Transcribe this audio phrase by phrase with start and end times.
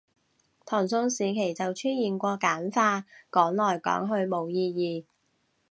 [0.65, 5.05] 唐宋時期就出現過簡化，講來講去冇意義